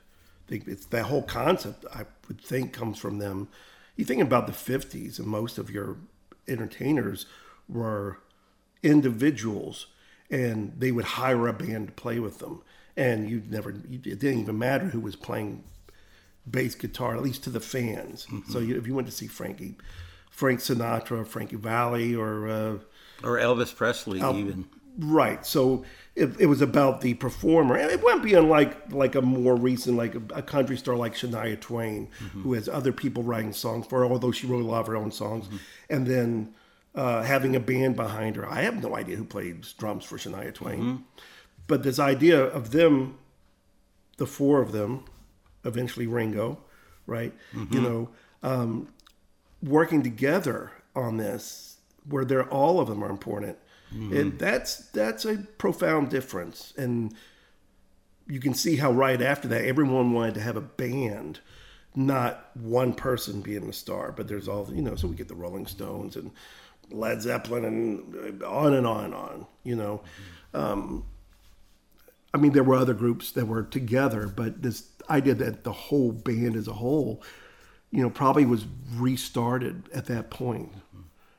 It's 0.50 0.86
that 0.88 1.04
whole 1.04 1.24
concept. 1.24 1.86
I 1.94 2.06
would 2.28 2.42
think 2.42 2.74
comes 2.74 2.98
from 2.98 3.20
them. 3.20 3.48
You 3.96 4.04
think 4.04 4.22
about 4.22 4.48
the 4.48 4.54
'50s, 4.54 5.20
and 5.20 5.28
most 5.28 5.58
of 5.58 5.70
your 5.70 5.98
entertainers 6.48 7.26
were 7.68 8.20
individuals, 8.84 9.88
and 10.30 10.74
they 10.78 10.92
would 10.92 11.06
hire 11.06 11.48
a 11.48 11.54
band 11.54 11.88
to 11.88 11.94
play 11.94 12.20
with 12.20 12.40
them, 12.40 12.62
and 12.96 13.30
you'd 13.30 13.52
never 13.52 13.72
it 13.72 14.02
didn't 14.02 14.40
even 14.40 14.58
matter 14.58 14.86
who 14.86 15.00
was 15.00 15.16
playing 15.16 15.64
bass 16.50 16.76
guitar, 16.76 17.16
at 17.16 17.22
least 17.22 17.44
to 17.44 17.50
the 17.50 17.60
fans. 17.60 18.26
Mm-hmm. 18.26 18.52
So 18.52 18.60
you, 18.60 18.78
if 18.78 18.88
you 18.88 18.96
went 18.96 19.08
to 19.08 19.14
see 19.14 19.28
Frankie, 19.28 19.76
Frank 20.30 20.60
Sinatra, 20.60 21.28
Frankie 21.28 21.58
Valli, 21.58 22.16
or 22.16 22.48
uh, 22.48 22.78
Or 23.24 23.38
Elvis 23.38 23.76
Presley, 23.76 24.20
even. 24.20 24.66
Right. 24.98 25.46
So 25.46 25.86
it, 26.16 26.40
it 26.40 26.48
was 26.48 26.62
about 26.62 27.02
the 27.02 27.14
performer, 27.14 27.76
and 27.76 27.90
it 27.90 28.04
went 28.04 28.24
beyond 28.24 28.50
like 28.50 28.92
like 28.92 29.16
a 29.16 29.22
more 29.22 29.56
recent, 29.56 29.96
like 29.98 30.16
a, 30.16 30.22
a 30.36 30.42
country 30.42 30.78
star 30.78 30.96
like 30.96 31.16
Shania 31.16 31.60
Twain, 31.60 32.10
mm-hmm. 32.20 32.42
who 32.42 32.54
has 32.54 32.68
other 32.68 32.92
people 32.92 33.24
writing 33.24 33.54
songs 33.54 33.86
for 33.88 34.00
her, 34.00 34.06
although 34.06 34.32
she 34.32 34.48
wrote 34.48 34.64
a 34.64 34.68
lot 34.68 34.82
of 34.82 34.88
her 34.88 34.98
own 34.98 35.12
songs, 35.12 35.46
mm-hmm. 35.46 35.58
and 35.90 36.08
then 36.08 36.54
uh, 36.96 37.24
having 37.24 37.56
a 37.56 37.60
band 37.60 37.96
behind 37.96 38.36
her. 38.36 38.48
I 38.50 38.62
have 38.62 38.82
no 38.82 38.96
idea 38.96 39.16
who 39.16 39.24
plays 39.26 39.74
drums 39.78 40.04
for 40.06 40.18
Shania 40.18 40.54
Twain, 40.54 41.04
but 41.68 41.84
this 41.84 42.00
idea 42.00 42.44
of 42.44 42.72
them, 42.72 43.18
the 44.18 44.26
four 44.26 44.62
of 44.62 44.72
them, 44.72 45.06
eventually 45.66 46.08
Ringo, 46.08 46.58
right? 47.06 47.34
You 47.74 47.82
know, 47.82 48.10
um, 48.44 48.88
working 49.62 50.02
together 50.04 50.72
on 50.96 51.18
this, 51.18 51.78
where 52.08 52.26
they're 52.26 52.48
all 52.50 52.80
of 52.80 52.88
them 52.88 53.04
are 53.04 53.10
important, 53.10 53.58
and 53.92 54.38
that's 54.40 54.78
that's 54.92 55.26
a 55.26 55.38
profound 55.58 56.10
difference. 56.10 56.74
And 56.78 57.14
you 58.28 58.40
can 58.40 58.54
see 58.54 58.76
how 58.78 58.92
right 58.92 59.22
after 59.22 59.48
that, 59.48 59.66
everyone 59.66 60.14
wanted 60.14 60.36
to 60.36 60.42
have 60.42 60.56
a 60.58 60.62
band, 60.62 61.40
not 61.96 62.50
one 62.56 62.94
person 62.94 63.42
being 63.42 63.66
the 63.68 63.74
star. 63.74 64.12
But 64.12 64.28
there's 64.28 64.48
all 64.48 64.70
you 64.74 64.82
know, 64.82 64.96
so 64.96 65.08
we 65.08 65.16
get 65.16 65.28
the 65.28 65.36
Rolling 65.36 65.66
Stones 65.68 66.16
and 66.16 66.32
Led 66.92 67.22
Zeppelin 67.22 67.66
and 67.66 68.44
on 68.44 68.74
and 68.74 68.88
on 68.88 69.06
and 69.06 69.14
on. 69.14 69.46
You 69.64 69.76
know, 69.76 70.02
um, 70.54 71.06
I 72.34 72.38
mean, 72.38 72.52
there 72.52 72.64
were 72.64 72.76
other 72.76 72.94
groups 72.94 73.32
that 73.32 73.48
were 73.48 73.64
together, 73.64 74.28
but 74.28 74.62
this 74.62 74.90
idea 75.10 75.34
that 75.36 75.64
the 75.64 75.72
whole 75.72 76.12
band 76.12 76.56
as 76.56 76.68
a 76.68 76.74
whole, 76.74 77.24
you 77.92 78.02
know, 78.02 78.10
probably 78.10 78.46
was 78.46 78.66
restarted 78.96 79.90
at 79.94 80.06
that 80.06 80.30
point. 80.30 80.72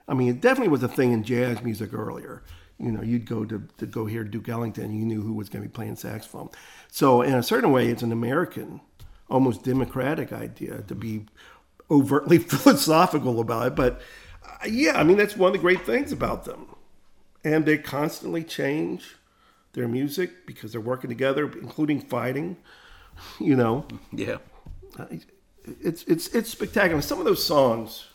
I 0.09 0.14
mean, 0.14 0.28
it 0.28 0.40
definitely 0.40 0.73
was 0.73 0.83
a 0.83 0.88
thing 0.88 1.12
in 1.12 1.23
jazz 1.23 1.62
music 1.62 1.95
earlier. 1.95 2.42
You 2.78 2.90
know, 2.90 3.02
you'd 3.02 3.26
go 3.26 3.45
to, 3.45 3.62
to 3.78 3.87
go 3.87 4.07
hear 4.07 4.25
Duke 4.25 4.49
Ellington, 4.49 4.92
you 4.92 5.04
knew 5.04 5.21
who 5.21 5.35
was 5.35 5.49
going 5.49 5.62
to 5.62 5.69
be 5.69 5.73
playing 5.73 5.97
saxophone. 5.97 6.49
So, 6.90 7.23
in 7.23 7.35
a 7.35 7.42
certain 7.42 7.71
way, 7.71 7.88
it's 7.88 8.02
an 8.02 8.11
American, 8.11 8.80
almost 9.28 9.62
democratic 9.62 10.33
idea 10.33 10.83
to 10.88 10.95
be 10.95 11.26
overtly 11.90 12.38
philosophical 12.38 13.38
about 13.38 13.69
it. 13.69 13.76
But 13.76 13.95
uh, 13.95 14.04
yeah, 14.69 14.99
I 14.99 15.05
mean, 15.05 15.17
that's 15.17 15.37
one 15.37 15.49
of 15.49 15.52
the 15.52 15.59
great 15.59 15.85
things 15.87 16.12
about 16.12 16.45
them. 16.45 16.67
And 17.45 17.64
they 17.64 17.79
constantly 17.79 18.45
change 18.45 19.17
their 19.73 19.88
music 19.88 20.47
because 20.47 20.73
they're 20.73 20.81
working 20.81 21.09
together, 21.09 21.45
including 21.61 22.00
fighting. 22.00 22.57
You 23.38 23.55
know, 23.57 23.87
Yeah. 24.12 24.38
it's 25.83 26.05
it's 26.05 26.29
it's 26.29 26.49
spectacular. 26.49 27.02
Some 27.02 27.19
of 27.19 27.25
those 27.26 27.45
songs. 27.45 28.07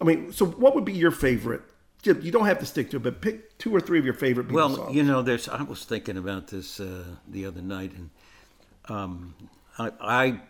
I 0.00 0.04
mean, 0.04 0.32
so 0.32 0.46
what 0.46 0.74
would 0.76 0.84
be 0.84 0.92
your 0.92 1.10
favorite? 1.10 1.62
You 2.04 2.16
you 2.22 2.30
don't 2.30 2.46
have 2.46 2.60
to 2.60 2.66
stick 2.66 2.90
to 2.90 2.98
it, 2.98 3.02
but 3.02 3.20
pick 3.20 3.58
two 3.58 3.74
or 3.74 3.80
three 3.80 3.98
of 3.98 4.04
your 4.04 4.14
favorite 4.14 4.46
Beatles 4.48 4.52
Well, 4.54 4.76
songs. 4.76 4.94
you 4.94 5.02
know, 5.02 5.22
there's. 5.22 5.48
I 5.48 5.62
was 5.62 5.84
thinking 5.84 6.16
about 6.16 6.48
this 6.48 6.78
uh, 6.78 7.04
the 7.26 7.46
other 7.46 7.62
night, 7.62 7.92
and 7.96 8.10
um, 8.88 9.34
I, 9.78 9.90
I 10.00 10.40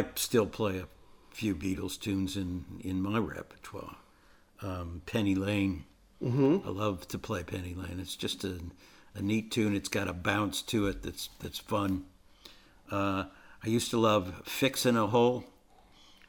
I 0.00 0.04
still 0.16 0.46
play 0.46 0.78
a 0.80 0.86
few 1.30 1.54
Beatles 1.54 1.98
tunes 1.98 2.36
in 2.36 2.64
in 2.80 3.00
my 3.00 3.18
repertoire. 3.18 3.96
Um, 4.62 5.02
Penny 5.06 5.34
Lane. 5.34 5.84
Mm-hmm. 6.22 6.68
I 6.68 6.70
love 6.70 7.08
to 7.08 7.18
play 7.18 7.42
Penny 7.42 7.74
Lane. 7.74 7.98
It's 8.00 8.16
just 8.16 8.44
a, 8.44 8.60
a 9.14 9.22
neat 9.22 9.50
tune. 9.50 9.74
It's 9.74 9.88
got 9.88 10.08
a 10.08 10.12
bounce 10.12 10.62
to 10.62 10.86
it 10.86 11.02
that's 11.02 11.30
that's 11.40 11.58
fun. 11.58 12.04
Uh, 12.90 13.24
I 13.64 13.68
used 13.68 13.90
to 13.90 13.98
love 13.98 14.42
fixing 14.44 14.96
a 14.96 15.06
Hole." 15.06 15.44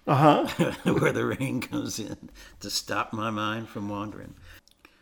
uh 0.07 0.47
huh. 0.47 0.71
where 0.93 1.11
the 1.11 1.25
rain 1.25 1.61
comes 1.61 1.99
in 1.99 2.29
to 2.59 2.69
stop 2.69 3.13
my 3.13 3.29
mind 3.29 3.69
from 3.69 3.89
wandering. 3.89 4.33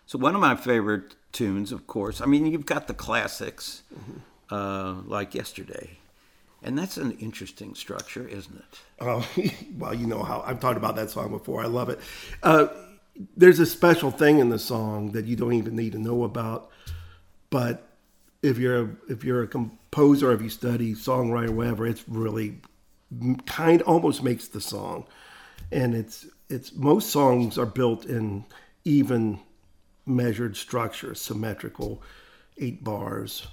So 0.06 0.18
one 0.18 0.36
of 0.36 0.42
my 0.42 0.56
favorite 0.56 1.16
tunes, 1.32 1.72
of 1.72 1.88
course, 1.88 2.22
I 2.22 2.26
mean, 2.26 2.46
you've 2.48 2.66
got 2.66 2.88
the 2.88 2.94
classics, 2.94 3.84
uh, 4.50 4.96
like 5.06 5.36
Yesterday. 5.36 6.00
And 6.62 6.78
that's 6.78 6.98
an 6.98 7.12
interesting 7.14 7.74
structure, 7.74 8.28
isn't 8.28 8.56
it? 8.56 8.80
Oh, 9.00 9.26
well, 9.78 9.94
you 9.94 10.08
know 10.08 10.24
how 10.24 10.44
I've 10.46 10.60
talked 10.60 10.78
about 10.78 10.98
that 10.98 11.10
song 11.10 11.30
before. 11.30 11.62
I 11.62 11.68
love 11.68 11.90
it. 11.90 12.00
Uh, 12.44 12.68
there's 13.36 13.60
a 13.60 13.66
special 13.66 14.12
thing 14.12 14.40
in 14.40 14.50
the 14.50 14.60
song 14.60 15.12
that 15.12 15.26
you 15.26 15.36
don't 15.36 15.54
even 15.54 15.76
need 15.76 15.92
to 15.92 16.00
know 16.00 16.24
about, 16.24 16.70
but 17.50 17.88
if 18.42 18.58
you're 18.58 18.82
a, 18.82 18.90
if 19.10 19.24
you're 19.24 19.44
a 19.44 19.48
composer, 19.48 20.32
if 20.32 20.42
you 20.42 20.50
study 20.50 20.94
songwriter, 20.94 21.50
whatever, 21.50 21.86
it's 21.86 22.08
really 22.08 22.62
kind 23.46 23.82
almost 23.82 24.24
makes 24.24 24.48
the 24.48 24.62
song, 24.62 25.06
and 25.72 25.96
it's 25.96 26.28
it's 26.50 26.74
most 26.74 27.10
songs 27.10 27.58
are 27.58 27.66
built 27.66 28.06
in 28.06 28.46
even 28.86 29.40
measured 30.06 30.56
structure, 30.56 31.14
symmetrical, 31.14 32.02
eight 32.58 32.84
bars. 32.84 33.48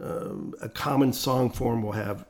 Um, 0.00 0.54
a 0.62 0.68
common 0.68 1.12
song 1.12 1.50
form 1.50 1.82
will 1.82 1.92
have 1.92 2.24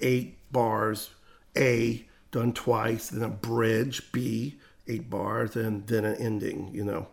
eight 0.00 0.38
bars, 0.50 1.10
A 1.56 2.06
done 2.30 2.52
twice, 2.52 3.08
then 3.08 3.22
a 3.22 3.28
bridge, 3.28 4.10
B, 4.12 4.58
eight 4.88 5.10
bars, 5.10 5.56
and 5.56 5.86
then 5.86 6.04
an 6.04 6.16
ending, 6.16 6.70
you 6.72 6.84
know. 6.84 7.08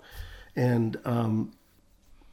And 0.56 0.98
um, 1.06 1.52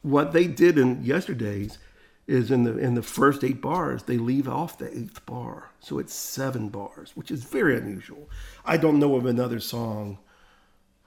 what 0.01 0.33
they 0.33 0.47
did 0.47 0.77
in 0.77 1.03
yesterday's 1.03 1.77
is 2.25 2.51
in 2.51 2.63
the 2.63 2.77
in 2.77 2.95
the 2.95 3.03
first 3.03 3.43
eight 3.43 3.61
bars 3.61 4.03
they 4.03 4.17
leave 4.17 4.47
off 4.47 4.77
the 4.77 4.95
eighth 4.97 5.25
bar, 5.25 5.71
so 5.79 5.99
it's 5.99 6.13
seven 6.13 6.69
bars, 6.69 7.11
which 7.15 7.31
is 7.31 7.43
very 7.43 7.77
unusual. 7.77 8.29
I 8.65 8.77
don't 8.77 8.99
know 8.99 9.15
of 9.15 9.25
another 9.25 9.59
song 9.59 10.19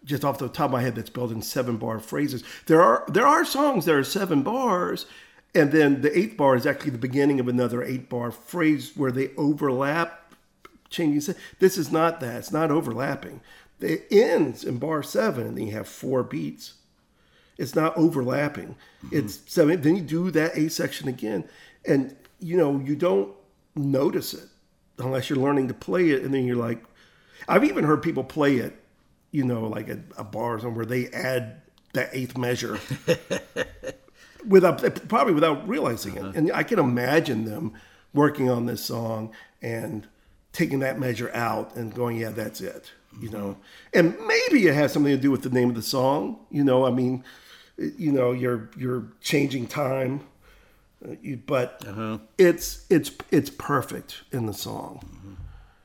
just 0.07 0.25
off 0.25 0.39
the 0.39 0.49
top 0.49 0.67
of 0.67 0.73
my 0.73 0.83
head 0.83 0.95
that's 0.95 1.11
built 1.11 1.33
in 1.33 1.43
seven 1.43 1.77
bar 1.77 1.99
phrases. 1.99 2.45
There 2.67 2.81
are 2.81 3.05
there 3.09 3.27
are 3.27 3.45
songs 3.45 3.85
that 3.85 3.95
are 3.95 4.05
seven 4.05 4.43
bars, 4.43 5.07
and 5.55 5.73
then 5.73 6.01
the 6.01 6.17
eighth 6.17 6.37
bar 6.37 6.55
is 6.55 6.65
actually 6.65 6.93
the 6.93 6.99
beginning 6.99 7.41
of 7.41 7.49
another 7.49 7.83
eight 7.83 8.09
bar 8.09 8.31
phrase 8.31 8.93
where 8.95 9.13
they 9.13 9.31
overlap, 9.37 10.33
changing. 10.89 11.35
This 11.59 11.77
is 11.77 11.91
not 11.91 12.21
that. 12.21 12.37
It's 12.37 12.53
not 12.53 12.71
overlapping. 12.71 13.41
It 13.81 14.07
ends 14.11 14.65
in 14.65 14.79
bar 14.79 15.03
seven, 15.03 15.47
and 15.47 15.57
then 15.57 15.67
you 15.67 15.73
have 15.73 15.89
four 15.89 16.23
beats. 16.23 16.75
It's 17.59 17.75
not 17.75 17.97
overlapping. 17.97 18.77
Mm-hmm. 19.05 19.17
It's 19.17 19.41
seven. 19.47 19.81
Then 19.81 19.97
you 19.97 20.03
do 20.03 20.31
that 20.31 20.57
A 20.57 20.69
section 20.69 21.09
again, 21.09 21.45
and 21.85 22.17
you 22.39 22.57
know 22.57 22.79
you 22.79 22.97
don't 22.97 23.35
notice 23.75 24.35
it 24.35 24.49
unless 24.99 25.29
you're 25.29 25.39
learning 25.39 25.69
to 25.69 25.75
play 25.75 26.11
it, 26.11 26.23
and 26.23 26.33
then 26.33 26.47
you're 26.47 26.57
like, 26.57 26.83
I've 27.49 27.65
even 27.65 27.85
heard 27.85 28.03
people 28.03 28.25
play 28.25 28.57
it, 28.57 28.77
you 29.31 29.45
know, 29.45 29.67
like 29.67 29.89
a, 29.89 30.01
a 30.17 30.25
bar 30.25 30.55
or 30.55 30.61
somewhere 30.61 30.87
they 30.87 31.09
add 31.09 31.61
that 31.93 32.11
eighth 32.13 32.37
measure 32.37 32.79
without 34.47 35.09
probably 35.09 35.35
without 35.35 35.67
realizing 35.69 36.17
it. 36.17 36.23
Uh-huh. 36.23 36.33
And 36.35 36.53
I 36.53 36.63
can 36.63 36.79
imagine 36.79 37.45
them 37.45 37.75
working 38.13 38.49
on 38.49 38.67
this 38.67 38.85
song 38.85 39.33
and 39.61 40.07
taking 40.53 40.81
that 40.81 40.99
measure 40.99 41.31
out 41.35 41.77
and 41.77 41.95
going, 41.95 42.17
yeah, 42.17 42.31
that's 42.31 42.61
it. 42.61 42.93
You 43.21 43.31
know, 43.31 43.57
and 43.95 44.17
maybe 44.27 44.67
it 44.67 44.75
has 44.75 44.93
something 44.93 45.13
to 45.13 45.21
do 45.21 45.31
with 45.31 45.43
the 45.43 45.51
name 45.51 45.69
of 45.69 45.75
the 45.77 45.83
song. 45.83 46.39
You 46.51 46.65
know, 46.65 46.85
I 46.87 46.91
mean, 46.91 47.25
you 47.79 48.13
know, 48.13 48.33
you're 48.33 48.71
you're 48.77 49.05
changing 49.21 49.67
time, 49.69 50.21
uh, 51.07 51.15
but 51.47 51.83
Uh-huh. 51.87 52.19
it's 52.39 52.85
it's 52.91 53.11
it's 53.31 53.51
perfect 53.51 54.23
in 54.33 54.47
the 54.47 54.55
song. 54.55 55.01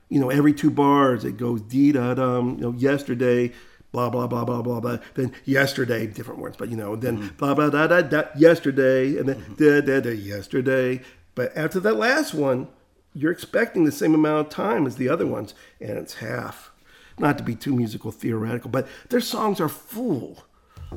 You 0.09 0.19
know, 0.19 0.29
every 0.29 0.53
two 0.53 0.69
bars 0.71 1.23
it 1.23 1.37
goes 1.37 1.61
dee 1.61 1.91
da 1.93 2.13
dum. 2.15 2.55
You 2.55 2.61
know, 2.61 2.71
yesterday, 2.73 3.53
blah 3.93 4.09
blah 4.09 4.27
blah 4.27 4.43
blah 4.43 4.61
blah 4.61 4.79
blah. 4.81 4.97
Then 5.15 5.31
yesterday, 5.45 6.05
different 6.07 6.39
words, 6.41 6.57
but 6.57 6.69
you 6.69 6.75
know, 6.75 6.95
then 6.97 7.31
blah 7.37 7.53
blah 7.53 7.69
da 7.69 7.87
da 7.87 8.01
da. 8.01 8.23
Yesterday, 8.37 9.17
and 9.17 9.29
then 9.29 9.55
da 9.57 9.79
da 9.81 9.99
da. 10.01 10.11
Yesterday, 10.11 11.01
but 11.35 11.55
after 11.55 11.79
that 11.79 11.95
last 11.95 12.33
one, 12.33 12.67
you're 13.13 13.31
expecting 13.31 13.85
the 13.85 13.91
same 13.91 14.13
amount 14.13 14.47
of 14.47 14.49
time 14.53 14.85
as 14.85 14.97
the 14.97 15.07
other 15.07 15.25
ones, 15.27 15.53
and 15.79 15.91
it's 15.97 16.15
half. 16.15 16.70
Not 17.19 17.37
to 17.37 17.43
be 17.43 17.55
too 17.55 17.75
musical 17.75 18.11
theoretical, 18.11 18.69
but 18.69 18.87
their 19.09 19.21
songs 19.21 19.59
are 19.59 19.69
full 19.69 20.43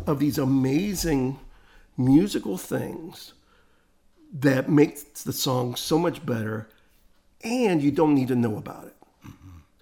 of 0.06 0.18
these 0.18 0.38
amazing 0.38 1.38
musical 1.96 2.58
things 2.58 3.34
that 4.32 4.68
makes 4.68 5.02
the 5.22 5.32
song 5.32 5.76
so 5.76 5.98
much 5.98 6.24
better 6.26 6.68
and 7.44 7.82
you 7.82 7.90
don't 7.90 8.14
need 8.14 8.28
to 8.28 8.34
know 8.34 8.56
about 8.56 8.86
it. 8.86 8.96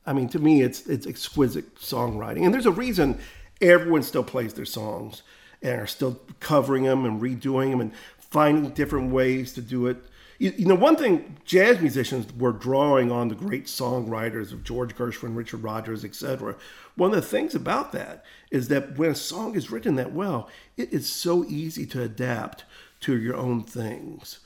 I 0.05 0.12
mean 0.12 0.29
to 0.31 0.39
me 0.39 0.62
it's 0.62 0.87
it's 0.87 1.07
exquisite 1.07 1.77
songwriting. 1.77 2.45
And 2.45 2.53
there's 2.53 2.67
a 2.67 2.73
reason 2.73 3.19
everyone 3.61 4.03
still 4.03 4.25
plays 4.25 4.53
their 4.55 4.65
songs 4.65 5.23
and 5.62 5.81
are 5.81 5.87
still 5.87 6.21
covering 6.41 6.85
them 6.85 7.05
and 7.05 7.23
redoing 7.23 7.71
them 7.71 7.81
and 7.81 7.93
finding 8.19 8.71
different 8.71 9.12
ways 9.12 9.53
to 9.55 9.62
do 9.62 9.87
it 9.87 9.97
you, 10.39 10.53
you 10.57 10.67
know 10.67 10.75
one 10.75 10.97
thing 10.97 11.37
jazz 11.45 11.81
musicians 11.81 12.33
were 12.35 12.53
drawing 12.53 13.11
on 13.11 13.29
the 13.29 13.35
great 13.35 13.67
songwriters 13.67 14.53
of 14.53 14.65
george 14.65 14.95
gershwin 14.97 15.37
richard 15.37 15.62
rodgers 15.62 16.05
etc 16.05 16.55
one 16.97 17.11
of 17.11 17.17
the 17.17 17.23
things 17.23 17.55
about 17.55 17.93
that 17.93 18.25
is 18.51 18.69
that 18.69 18.97
when 18.99 19.11
a 19.11 19.15
song 19.15 19.55
is 19.55 19.71
written 19.71 19.97
that 19.97 20.12
well 20.12 20.49
it 20.77 20.93
is 20.93 21.09
so 21.09 21.45
easy 21.45 21.87
to 21.87 22.03
adapt 22.03 22.65
to 23.01 23.21
your 23.21 23.37
own 23.37 23.62
things 23.62 24.41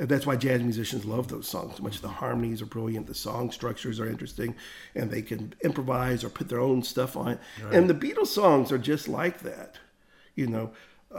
and 0.00 0.08
that's 0.08 0.26
why 0.26 0.34
jazz 0.34 0.62
musicians 0.62 1.04
love 1.04 1.28
those 1.28 1.46
songs 1.46 1.76
so 1.76 1.82
much. 1.82 2.00
The 2.00 2.08
harmonies 2.08 2.62
are 2.62 2.66
brilliant, 2.66 3.06
the 3.06 3.14
song 3.14 3.50
structures 3.50 4.00
are 4.00 4.08
interesting, 4.08 4.56
and 4.94 5.10
they 5.10 5.20
can 5.20 5.52
improvise 5.62 6.24
or 6.24 6.30
put 6.30 6.48
their 6.48 6.58
own 6.58 6.82
stuff 6.82 7.18
on 7.18 7.32
it. 7.32 7.40
And 7.70 7.88
the 7.88 7.94
Beatles 7.94 8.28
songs 8.28 8.72
are 8.72 8.78
just 8.78 9.08
like 9.08 9.40
that. 9.40 9.74
You 10.34 10.46
know, 10.46 10.70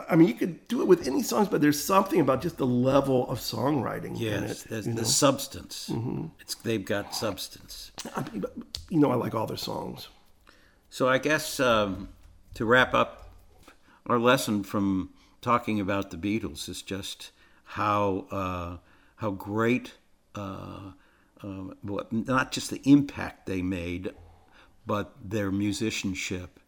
I 0.09 0.15
mean, 0.15 0.29
you 0.29 0.33
could 0.33 0.67
do 0.69 0.81
it 0.81 0.87
with 0.87 1.05
any 1.05 1.21
songs, 1.21 1.49
but 1.49 1.59
there's 1.59 1.81
something 1.81 2.21
about 2.21 2.41
just 2.41 2.57
the 2.57 2.65
level 2.65 3.29
of 3.29 3.39
songwriting 3.39 4.11
in 4.11 4.15
Yes, 4.15 4.65
it. 4.65 4.69
there's 4.69 4.85
the 4.85 4.91
know? 4.93 5.03
substance. 5.03 5.91
It's 6.39 6.55
they've 6.55 6.83
got 6.85 7.13
substance. 7.13 7.91
I 8.15 8.23
mean, 8.31 8.45
you 8.89 8.99
know, 8.99 9.11
I 9.11 9.15
like 9.15 9.35
all 9.35 9.47
their 9.47 9.57
songs. 9.57 10.07
So 10.89 11.09
I 11.09 11.17
guess 11.17 11.59
um, 11.59 12.09
to 12.53 12.65
wrap 12.65 12.93
up 12.93 13.29
our 14.07 14.17
lesson 14.17 14.63
from 14.63 15.09
talking 15.41 15.79
about 15.79 16.09
the 16.11 16.17
Beatles 16.17 16.69
is 16.69 16.81
just 16.81 17.31
how 17.63 18.27
uh, 18.31 18.77
how 19.17 19.31
great 19.31 19.93
uh, 20.35 20.91
uh, 21.43 21.63
not 22.11 22.51
just 22.53 22.69
the 22.69 22.81
impact 22.85 23.45
they 23.45 23.61
made, 23.61 24.13
but 24.85 25.13
their 25.23 25.51
musicianship 25.51 26.59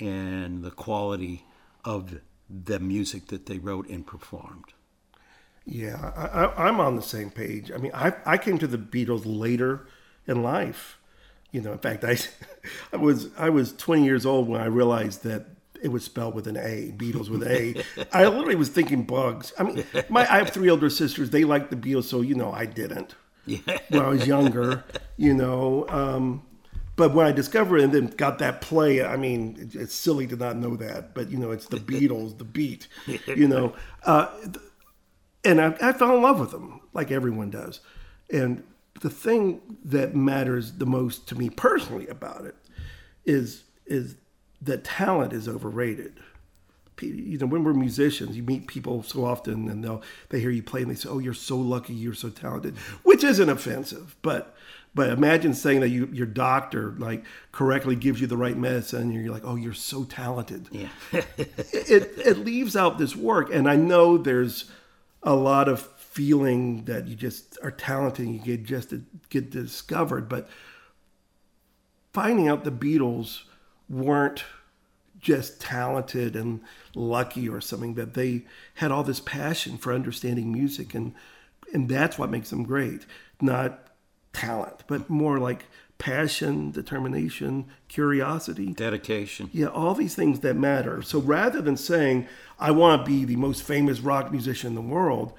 and 0.00 0.62
the 0.62 0.70
quality 0.70 1.44
of 1.84 2.20
the 2.48 2.80
music 2.80 3.26
that 3.28 3.46
they 3.46 3.58
wrote 3.58 3.88
and 3.88 4.06
performed. 4.06 4.72
Yeah, 5.64 6.12
I, 6.16 6.44
I, 6.44 6.68
I'm 6.68 6.80
on 6.80 6.96
the 6.96 7.02
same 7.02 7.30
page. 7.30 7.70
I 7.70 7.76
mean, 7.76 7.92
I, 7.94 8.14
I 8.24 8.38
came 8.38 8.58
to 8.58 8.66
the 8.66 8.78
Beatles 8.78 9.22
later 9.24 9.86
in 10.26 10.42
life. 10.42 10.98
You 11.52 11.60
know, 11.60 11.72
in 11.72 11.78
fact, 11.78 12.04
I, 12.04 12.16
I 12.92 12.96
was 12.96 13.28
I 13.36 13.50
was 13.50 13.72
20 13.74 14.04
years 14.04 14.24
old 14.24 14.48
when 14.48 14.60
I 14.60 14.66
realized 14.66 15.24
that 15.24 15.46
it 15.82 15.88
was 15.88 16.04
spelled 16.04 16.34
with 16.34 16.46
an 16.46 16.56
A, 16.56 16.92
Beatles 16.96 17.28
with 17.28 17.42
A. 17.44 17.82
I 18.12 18.26
literally 18.26 18.56
was 18.56 18.68
thinking 18.70 19.04
bugs. 19.04 19.52
I 19.58 19.62
mean, 19.64 19.84
my 20.08 20.22
I 20.22 20.38
have 20.38 20.50
three 20.50 20.70
older 20.70 20.90
sisters. 20.90 21.30
They 21.30 21.44
liked 21.44 21.70
the 21.70 21.76
Beatles, 21.76 22.04
so 22.04 22.20
you 22.22 22.34
know, 22.34 22.52
I 22.52 22.66
didn't. 22.66 23.14
Yeah. 23.46 23.78
when 23.88 24.02
I 24.02 24.08
was 24.08 24.26
younger, 24.26 24.84
you 25.16 25.32
know. 25.32 25.86
Um, 25.88 26.42
but 26.98 27.14
when 27.14 27.26
I 27.26 27.32
discovered 27.32 27.78
it 27.78 27.84
and 27.84 27.92
then 27.94 28.06
got 28.08 28.38
that 28.40 28.60
play, 28.60 29.02
I 29.02 29.16
mean, 29.16 29.56
it- 29.58 29.74
it's 29.74 29.94
silly 29.94 30.26
to 30.26 30.36
not 30.36 30.56
know 30.56 30.76
that, 30.76 31.14
but 31.14 31.30
you 31.30 31.38
know, 31.38 31.50
it's 31.52 31.66
the 31.66 31.78
Beatles, 31.92 32.36
the 32.36 32.44
beat, 32.44 32.88
you 33.26 33.48
know. 33.48 33.72
Uh, 34.04 34.28
and 35.44 35.60
I, 35.60 35.76
I 35.80 35.92
fell 35.92 36.14
in 36.16 36.22
love 36.22 36.40
with 36.40 36.50
them, 36.50 36.80
like 36.92 37.10
everyone 37.10 37.50
does. 37.50 37.80
And 38.30 38.62
the 39.00 39.10
thing 39.10 39.60
that 39.84 40.14
matters 40.14 40.72
the 40.72 40.86
most 40.86 41.28
to 41.28 41.34
me 41.38 41.48
personally 41.50 42.06
about 42.08 42.44
it 42.44 42.56
is 43.24 43.64
is 43.86 44.16
that 44.60 44.84
talent 44.84 45.32
is 45.32 45.48
overrated. 45.48 46.14
You 47.00 47.38
know, 47.38 47.46
when 47.46 47.62
we're 47.62 47.74
musicians, 47.74 48.36
you 48.36 48.42
meet 48.42 48.66
people 48.66 49.04
so 49.04 49.24
often, 49.24 49.68
and 49.68 49.84
they'll 49.84 50.02
they 50.30 50.40
hear 50.40 50.50
you 50.50 50.64
play, 50.64 50.82
and 50.82 50.90
they 50.90 50.96
say, 50.96 51.08
"Oh, 51.08 51.20
you're 51.20 51.32
so 51.34 51.56
lucky, 51.56 51.94
you're 51.94 52.12
so 52.14 52.28
talented," 52.28 52.76
which 53.04 53.22
isn't 53.22 53.48
offensive, 53.48 54.16
but 54.20 54.56
but 54.98 55.10
imagine 55.10 55.54
saying 55.54 55.78
that 55.78 55.90
you 55.90 56.08
your 56.12 56.26
doctor 56.26 56.96
like 56.98 57.24
correctly 57.52 57.94
gives 57.94 58.20
you 58.20 58.26
the 58.26 58.36
right 58.36 58.56
medicine, 58.56 59.02
and 59.02 59.14
you're 59.14 59.32
like, 59.32 59.44
"Oh, 59.44 59.54
you're 59.54 59.72
so 59.72 60.02
talented." 60.02 60.66
Yeah. 60.72 60.88
it 61.12 62.12
it 62.18 62.38
leaves 62.38 62.74
out 62.74 62.98
this 62.98 63.14
work, 63.14 63.48
and 63.54 63.68
I 63.68 63.76
know 63.76 64.18
there's 64.18 64.68
a 65.22 65.36
lot 65.36 65.68
of 65.68 65.82
feeling 65.82 66.86
that 66.86 67.06
you 67.06 67.14
just 67.14 67.56
are 67.62 67.70
talented, 67.70 68.26
and 68.26 68.34
you 68.34 68.40
get 68.40 68.64
just 68.64 68.90
to 68.90 69.04
get 69.30 69.50
discovered, 69.50 70.28
but 70.28 70.48
finding 72.12 72.48
out 72.48 72.64
the 72.64 72.72
Beatles 72.72 73.42
weren't 73.88 74.42
just 75.20 75.60
talented 75.60 76.34
and 76.34 76.60
lucky 76.96 77.48
or 77.48 77.60
something 77.60 77.94
that 77.94 78.14
they 78.14 78.46
had 78.74 78.90
all 78.90 79.04
this 79.04 79.20
passion 79.20 79.78
for 79.78 79.92
understanding 79.92 80.52
music 80.52 80.94
and 80.94 81.12
and 81.72 81.88
that's 81.88 82.16
what 82.16 82.30
makes 82.30 82.50
them 82.50 82.62
great 82.62 83.04
not 83.40 83.87
talent 84.38 84.84
but 84.86 85.08
more 85.10 85.38
like 85.38 85.64
passion 85.98 86.70
determination 86.70 87.66
curiosity 87.88 88.72
Dedication. 88.72 89.50
yeah, 89.52 89.66
all 89.66 89.94
these 89.94 90.14
things 90.14 90.40
that 90.40 90.54
matter. 90.54 91.02
So 91.02 91.18
rather 91.18 91.60
than 91.60 91.76
saying, 91.76 92.28
I 92.58 92.70
want 92.70 93.04
to 93.04 93.10
be 93.10 93.24
the 93.24 93.36
most 93.36 93.62
famous 93.64 93.98
rock 94.00 94.30
musician 94.30 94.68
in 94.68 94.74
the 94.76 94.80
world 94.94 95.32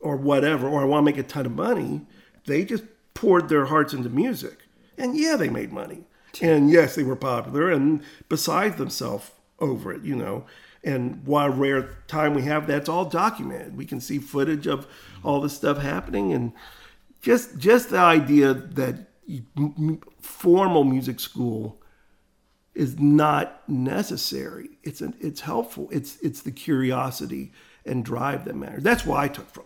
or 0.00 0.16
whatever, 0.16 0.66
or 0.66 0.80
I 0.80 0.84
want 0.84 1.04
to 1.04 1.12
make 1.12 1.18
a 1.18 1.28
ton 1.28 1.44
of 1.46 1.52
money, 1.52 2.02
they 2.46 2.64
just 2.64 2.84
poured 3.12 3.48
their 3.48 3.66
hearts 3.66 3.92
into 3.92 4.08
music. 4.08 4.58
And 4.96 5.16
yeah, 5.16 5.36
they 5.36 5.50
made 5.50 5.72
money. 5.72 6.04
And 6.40 6.70
yes, 6.70 6.94
they 6.94 7.02
were 7.02 7.16
popular 7.16 7.70
and 7.70 8.02
beside 8.30 8.78
themselves 8.78 9.30
over 9.58 9.92
it, 9.92 10.02
you 10.02 10.16
know. 10.16 10.46
And 10.84 11.26
what 11.26 11.58
rare 11.58 11.96
time 12.06 12.34
we 12.34 12.42
have, 12.42 12.66
that's 12.66 12.88
all 12.88 13.04
documented. 13.04 13.76
We 13.76 13.84
can 13.84 14.00
see 14.00 14.18
footage 14.18 14.66
of 14.66 14.86
all 15.22 15.40
this 15.40 15.56
stuff 15.56 15.78
happening 15.78 16.32
and 16.32 16.52
just 17.26 17.58
just 17.58 17.90
the 17.90 17.98
idea 17.98 18.54
that 18.54 19.08
formal 20.20 20.84
music 20.84 21.18
school 21.18 21.82
is 22.72 23.00
not 23.00 23.68
necessary. 23.68 24.68
It's 24.84 25.00
an, 25.00 25.16
it's 25.20 25.40
helpful. 25.40 25.88
It's 25.90 26.18
it's 26.20 26.42
the 26.42 26.52
curiosity 26.52 27.52
and 27.84 28.04
drive 28.04 28.44
that 28.44 28.54
matters. 28.54 28.84
That's 28.84 29.04
what 29.04 29.18
I 29.18 29.26
took 29.26 29.50
from 29.50 29.64